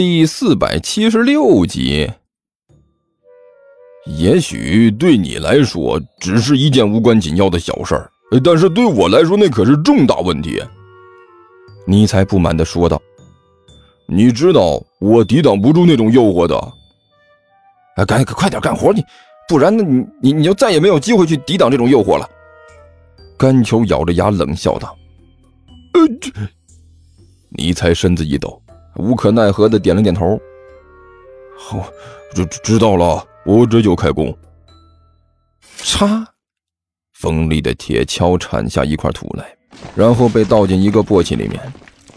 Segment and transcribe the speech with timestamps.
[0.00, 2.10] 第四百七十六集。
[4.06, 8.10] 也许对你来说只是一件无关紧要的小事儿，
[8.42, 10.58] 但是对我来说那可是重大问题。
[11.86, 12.98] 尼才不满地说道
[14.08, 16.72] ：“你知道我抵挡不住那种诱惑的。
[17.96, 19.04] 哎，赶快点干活你，
[19.50, 22.26] 不然呢你你你就再也没有机会去抵挡这种诱惑了。”
[23.36, 24.96] 甘球咬着牙冷笑道
[25.92, 26.32] ：“呃，这。”
[27.52, 28.62] 尼才身子一抖。
[28.96, 30.38] 无可奈何的点了点头。
[31.56, 31.86] 好，
[32.34, 34.36] 知知道了，我这就开工。
[35.78, 36.24] 嚓，
[37.14, 39.56] 锋利的铁锹铲下一块土来，
[39.94, 41.60] 然后被倒进一个簸箕里面。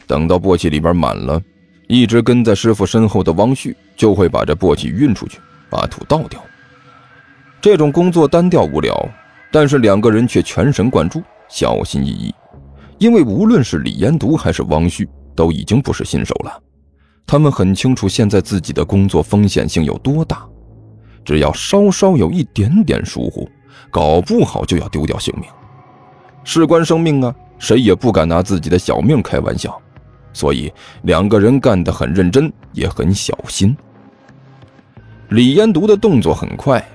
[0.05, 1.41] 等到簸箕里边满了，
[1.88, 6.44] 一直跟在师傅身后的汪旭就会把这簸箕运出去，把土倒掉。
[7.61, 8.94] 这种工作单调无聊，
[9.52, 12.33] 但是两个人却全神贯注，小心翼翼。
[12.97, 16.61] 因为无论是李延读还是汪旭，都已经不是新手了。
[17.25, 20.45] 他们很清楚现在自己的工作风险性有多大，
[21.25, 23.49] 只要稍稍有一点点疏忽，
[23.89, 25.49] 搞不好就要丢掉性命。
[26.43, 29.81] 事关生命啊，谁也不敢拿自己的小命开玩笑，
[30.33, 30.71] 所以
[31.03, 33.75] 两个人干得很认真，也很小心。
[35.30, 36.85] 李延独的动作很快，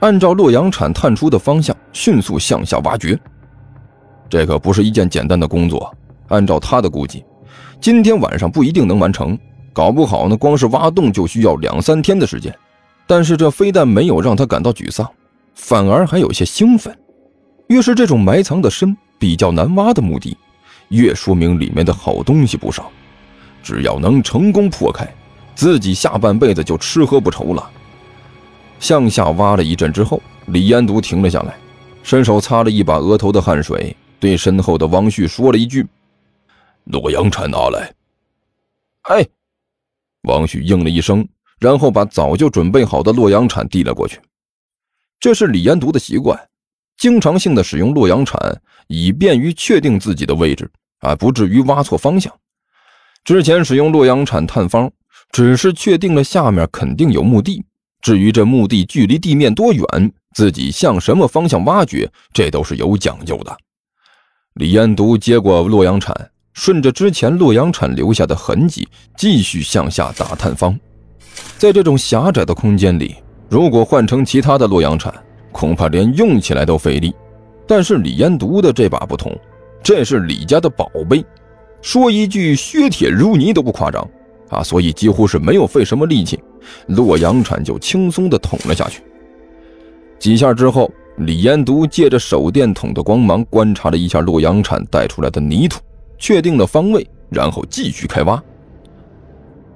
[0.00, 3.18] 按照洛阳铲探出的方向迅速向下挖掘。
[4.28, 5.96] 这可不是一件简单的工作，
[6.28, 7.24] 按照他的估计，
[7.80, 9.38] 今天晚上不一定能完成。
[9.76, 12.58] 搞不好呢，光是挖洞就需要两三天的时间。
[13.06, 15.06] 但是这非但没有让他感到沮丧，
[15.54, 16.98] 反而还有些兴奋。
[17.66, 20.34] 越是这种埋藏的深、比较难挖的墓地，
[20.88, 22.90] 越说明里面的好东西不少。
[23.62, 25.06] 只要能成功破开，
[25.54, 27.70] 自己下半辈子就吃喝不愁了。
[28.80, 31.54] 向下挖了一阵之后，李延独停了下来，
[32.02, 35.86] 伸手擦了一把额头的汗水，对身后的汪旭说了一句
[36.84, 37.92] ：“洛阳铲拿来。”
[39.12, 39.26] 哎。
[40.26, 41.26] 王旭应了一声，
[41.58, 44.20] 然后把早就准备好的洛阳铲递了过去。
[45.18, 46.38] 这是李延独的习惯，
[46.98, 48.38] 经常性的使用洛阳铲，
[48.88, 52.32] 以便于确定自己的位置，啊，不至于挖错方向。
[53.24, 54.90] 之前使用洛阳铲探方，
[55.32, 57.64] 只是确定了下面肯定有墓地，
[58.02, 59.84] 至于这墓地距离地面多远，
[60.34, 63.56] 自己向什么方向挖掘，这都是有讲究的。
[64.54, 66.30] 李延独接过洛阳铲。
[66.56, 70.76] 顺着之前洛阳铲留下的痕迹，继续向下打探方。
[71.58, 73.14] 在这种狭窄的空间里，
[73.50, 75.12] 如果换成其他的洛阳铲，
[75.52, 77.14] 恐怕连用起来都费力。
[77.66, 79.38] 但是李延独的这把不同，
[79.82, 81.22] 这是李家的宝贝，
[81.82, 84.08] 说一句削铁如泥都不夸张
[84.48, 84.62] 啊！
[84.62, 86.40] 所以几乎是没有费什么力气，
[86.86, 89.02] 洛阳铲就轻松地捅了下去。
[90.18, 95.80] 几下之后，李延独借着手电筒的光芒观察了一下洛阳铲带出来的泥土。
[96.18, 98.42] 确定了方位，然后继续开挖。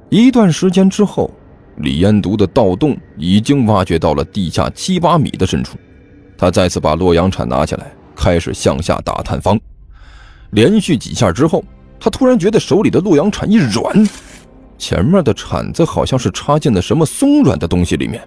[0.09, 1.31] 一段时间之后，
[1.77, 5.79] 李彦独的盗洞已经挖掘到了地下七八米的深处。
[6.37, 9.61] 他再次把洛阳铲拿起来，开始向下打探方。
[10.51, 11.63] 连续几下之后，
[12.01, 14.09] 他突然觉得手里的洛阳铲一软，
[14.79, 18.27] 前面的铲子好像是插进了什么松软的东西里面，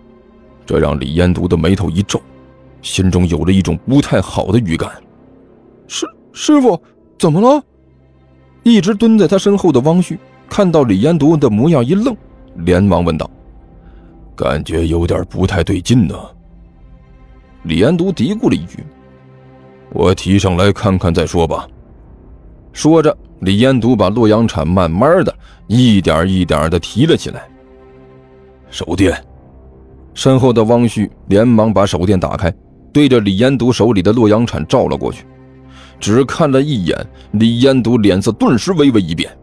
[0.66, 2.22] 这让李彦独的眉头一皱，
[2.82, 4.92] 心中有了一种不太好的预感。
[5.88, 6.82] 师师傅，
[7.18, 7.62] 怎么了？
[8.64, 10.18] 一直蹲在他身后的汪旭
[10.50, 12.16] 看到李延独的模样，一愣，
[12.56, 13.30] 连忙问道
[14.36, 16.16] ：“感觉有点不太对劲呢。”
[17.64, 18.80] 李延独嘀咕了一句
[19.92, 21.68] ：“我提上来看看再说吧。”
[22.74, 25.36] 说着，李延独把洛阳铲慢慢的
[25.68, 27.44] 一点一点的提了起来。
[28.70, 29.16] 手电，
[30.14, 32.52] 身后的汪旭连忙把手电打开，
[32.92, 35.26] 对着李延独手里的洛阳铲照了过去。
[36.04, 36.98] 只看了一眼，
[37.32, 39.34] 李延独脸色顿时微微一变。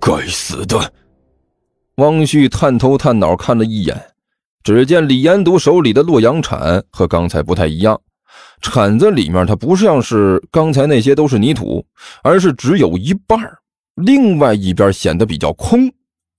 [0.00, 0.90] 该死的！
[1.96, 3.94] 汪旭探头探脑看了一眼，
[4.64, 8.00] 只见李延独手里的洛阳铲和刚才不太一样，
[8.62, 11.84] 铲子里面它不像是刚才那些都是泥土，
[12.22, 13.38] 而是只有一半
[13.96, 15.92] 另外一边显得比较空。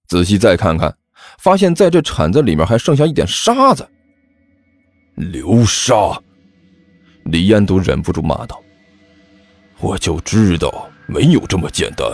[0.08, 0.92] 仔细再看看，
[1.38, 3.88] 发现在这铲子里面还剩下一点沙子。
[5.14, 6.20] 流沙！
[7.26, 8.60] 李彦独忍不住骂道。
[9.82, 12.08] 我就知道没有这么简单，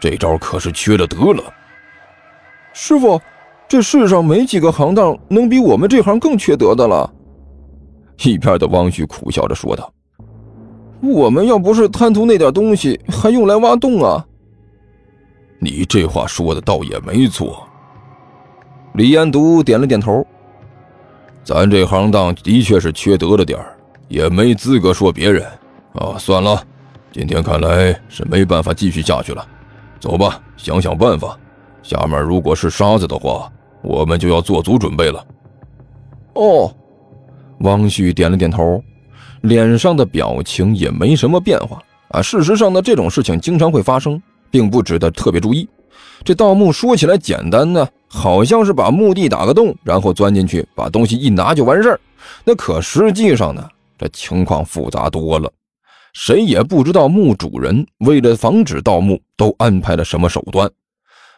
[0.00, 1.42] 这招可是缺了德了。
[2.72, 3.20] 师傅，
[3.68, 7.08] 这世上没几个行当能比我们这行更缺德的了。
[8.24, 9.92] 一边的汪旭苦笑着说道
[11.00, 14.26] ：“我们要不是贪图那点东西，还用来挖洞啊？”
[15.60, 17.66] 你这话说的倒也没错。
[18.94, 20.26] 李彦独点了点头
[21.44, 23.58] ：“咱这行当的确是缺德了点
[24.08, 25.46] 也没资格说别人。
[25.94, 26.62] 啊，算了。
[27.12, 29.46] 今天看来是没办法继续下去了，
[30.00, 31.38] 走吧，想想办法，
[31.82, 35.22] 下面如果是沙子的话，我们就要做足准备了。
[36.32, 36.74] 哦，
[37.58, 38.82] 王旭点了点头，
[39.42, 41.78] 脸上的表情也没什么变化
[42.08, 42.22] 啊。
[42.22, 44.20] 事实上呢，这种事情经常会发生，
[44.50, 45.68] 并不值得特别注意。
[46.24, 52.00] 这盗墓说起来简单呢，好像是把墓地打个洞，然后钻进去，把东西一拿就完事儿。
[52.42, 53.68] 那可实际上呢，
[53.98, 55.52] 这情况复杂多了。
[56.12, 60.70] 谁也不知道墓主人为了防止盗墓都安排了什么手段。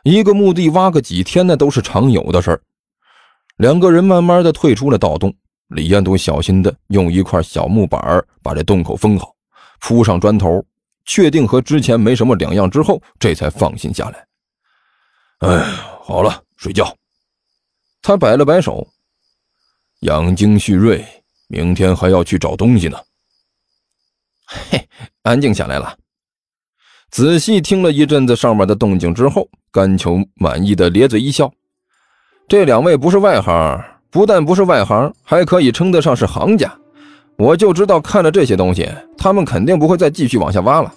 [0.02, 2.60] 一个墓地挖个几天那都是常有的事儿。
[3.56, 5.32] 两个人慢慢的退出了盗洞，
[5.68, 9.32] 李彦都小心的用一块小木板把这洞口封好，
[9.80, 10.64] 铺上砖头，
[11.04, 14.26] 确定和之前没什么两样之后，这才放心下来。
[15.38, 15.62] 哎，
[16.02, 16.94] 好了，睡觉。
[18.02, 18.86] 他摆了摆手，
[20.00, 21.04] 养精蓄锐，
[21.48, 22.98] 明天还要去找东西呢。
[24.46, 24.88] 嘿，
[25.22, 25.96] 安静下来了。
[27.10, 31.50] 仔细听了一阵子上面的动静之后，甘球满意的咧嘴一笑。
[32.48, 36.72] 这两位不是外行，不但不是外行，还可以称得上是行家。
[37.36, 40.92] 我就知道，看了这些东西，他们肯定不会再继续往下挖了。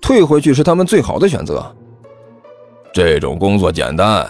[0.00, 1.74] 退回去是他们最好的选择。
[2.92, 4.26] 这种工作简单，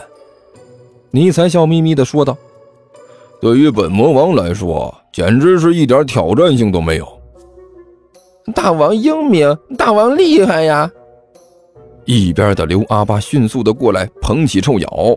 [1.10, 2.36] 尼才笑眯眯地说道
[3.40, 7.06] ：“对于本魔王来说，简直是一点挑战性都没有。”
[8.54, 10.90] 大王英明，大王厉害呀！
[12.04, 15.16] 一边的刘阿巴迅速的过来捧起臭脚，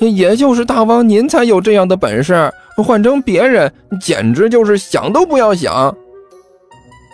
[0.00, 5.74] 也就是大王您才有这样的本事，换成别人简直就是想都不要想。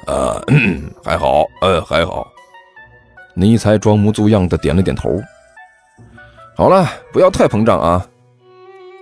[0.07, 0.41] 啊，
[1.03, 2.27] 还好，呃，还好。
[3.35, 5.09] 尼才装模作样的点了点头。
[6.55, 8.07] 好了，不要太膨胀啊！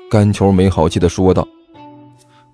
[0.08, 1.46] 甘球没好气的说道：“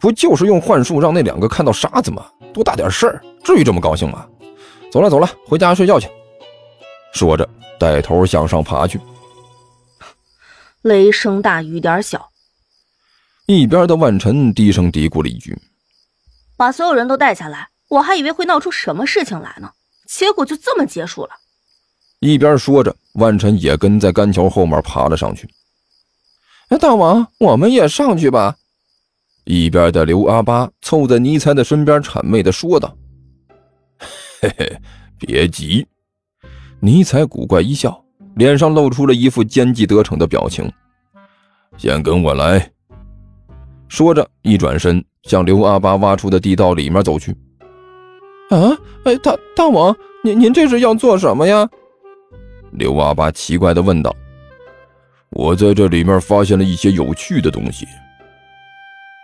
[0.00, 2.24] 不就是用幻术让那两个看到沙子吗？
[2.54, 4.26] 多大点事儿！”至于这么高兴吗？
[4.90, 6.08] 走了走了，回家睡觉去。
[7.14, 7.48] 说着，
[7.78, 9.00] 带头向上爬去。
[10.82, 12.30] 雷声大雨点小。
[13.46, 15.58] 一边的万晨低声嘀咕了一句
[16.56, 19.70] ：“把所有人都带下来，我还以为会闹出什么事情来呢，
[20.06, 21.30] 结果就这么结束了。”
[22.20, 25.48] 一边说着，万晨也跟在干桥后面爬了上去。
[26.68, 28.56] 哎，大王，我们也上去吧。
[29.44, 32.96] 一边的刘阿八凑在尼才的身边，谄媚的说道。
[34.42, 34.76] 嘿嘿，
[35.18, 35.86] 别急。
[36.80, 38.04] 尼采古怪一笑，
[38.34, 40.68] 脸上露出了一副奸计得逞的表情。
[41.76, 42.68] 先跟我来。
[43.86, 47.30] 说着，一转身向刘阿八挖出的地道里面走去。
[48.50, 51.68] 啊，哎，大大王，您您这是要做什么呀？
[52.72, 54.12] 刘阿八奇怪的问道。
[55.30, 57.86] 我在这里面发现了一些有趣的东西。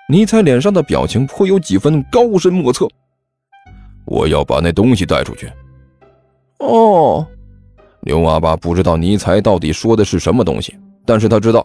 [0.08, 2.88] 尼采脸上的表情颇有几分高深莫测。
[4.08, 5.52] 我要把那东西带出去。
[6.58, 7.24] 哦，
[8.00, 10.76] 刘阿八不知道尼才到底说的是什么东西，
[11.06, 11.64] 但是他知道，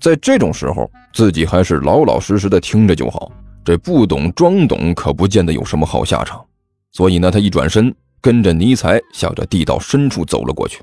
[0.00, 3.30] 在这种时候，自己还是老老实实的听着就好。
[3.64, 6.44] 这不懂装懂，可不见得有什么好下场。
[6.92, 10.82] 所以呢，他一转身，跟着尼才向着地道深处走了过去。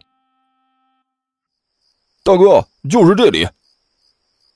[2.23, 3.47] 大哥，就是这里。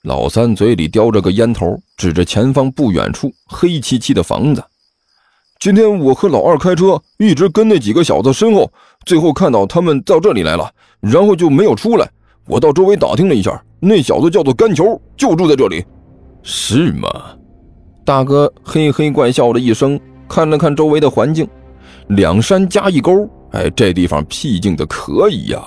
[0.04, 4.64] 老三嘴里叼着个烟头，指着前方不远处黑漆漆的房子。
[5.60, 8.72] 今天我和老二开车，一直跟那几个小子身后，
[9.06, 10.70] 最后看到他们到这里来了，
[11.00, 12.08] 然后就没有出来。
[12.48, 15.84] 我到周围打听了一下，那小子叫做甘球，就住在这里。
[16.44, 17.10] 是吗？
[18.06, 20.00] 大哥嘿嘿怪笑了一声，
[20.30, 21.48] 看了看周围的环境，
[22.10, 25.64] 两山加一沟，哎，这地方僻静的可以呀。